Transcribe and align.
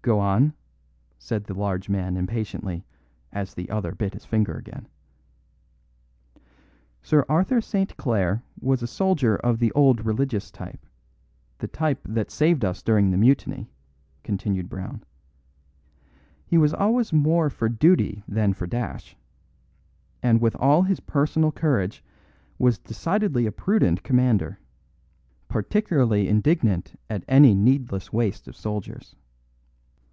"Go 0.00 0.20
on," 0.20 0.54
said 1.18 1.44
the 1.44 1.52
large 1.52 1.90
man 1.90 2.16
impatiently 2.16 2.86
as 3.30 3.52
the 3.52 3.68
other 3.68 3.94
bit 3.94 4.14
his 4.14 4.24
finger 4.24 4.54
again. 4.54 4.88
"Sir 7.02 7.26
Arthur 7.28 7.60
St. 7.60 7.94
Clare 7.98 8.42
was 8.58 8.82
a 8.82 8.86
soldier 8.86 9.36
of 9.36 9.58
the 9.58 9.70
old 9.72 10.06
religious 10.06 10.50
type 10.50 10.86
the 11.58 11.68
type 11.68 12.00
that 12.08 12.30
saved 12.30 12.64
us 12.64 12.82
during 12.82 13.10
the 13.10 13.18
Mutiny," 13.18 13.70
continued 14.22 14.70
Brown. 14.70 15.04
"He 16.46 16.56
was 16.56 16.72
always 16.72 17.12
more 17.12 17.50
for 17.50 17.68
duty 17.68 18.24
than 18.26 18.54
for 18.54 18.66
dash; 18.66 19.14
and 20.22 20.40
with 20.40 20.56
all 20.56 20.80
his 20.84 21.00
personal 21.00 21.52
courage 21.52 22.02
was 22.58 22.78
decidedly 22.78 23.44
a 23.44 23.52
prudent 23.52 24.02
commander, 24.04 24.58
particularly 25.48 26.28
indignant 26.28 26.98
at 27.10 27.24
any 27.28 27.52
needless 27.54 28.10
waste 28.10 28.48
of 28.48 28.56
soldiers. 28.56 29.14